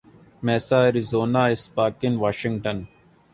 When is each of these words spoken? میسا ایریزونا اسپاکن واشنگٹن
میسا 0.45 0.79
ایریزونا 0.85 1.43
اسپاکن 1.53 2.13
واشنگٹن 2.21 2.77